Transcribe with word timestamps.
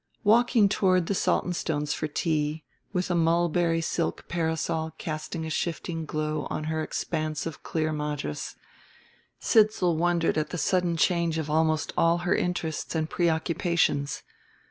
Walking 0.23 0.67
toward 0.67 1.05
the 1.05 1.13
Saltonstones' 1.13 1.93
for 1.93 2.07
tea, 2.07 2.63
with 2.91 3.11
a 3.11 3.13
mulberry 3.13 3.81
silk 3.81 4.27
parasol 4.27 4.93
casting 4.97 5.45
a 5.45 5.51
shifting 5.51 6.05
glow 6.07 6.47
on 6.49 6.63
her 6.63 6.81
expanse 6.81 7.45
of 7.45 7.61
clear 7.61 7.93
madras, 7.93 8.55
Sidsall 9.39 9.95
wondered 9.97 10.39
at 10.39 10.49
the 10.49 10.57
sudden 10.57 10.97
change 10.97 11.37
of 11.37 11.51
almost 11.51 11.93
all 11.95 12.17
her 12.25 12.35
interests 12.35 12.95
and 12.95 13.11
preoccupations. 13.11 14.23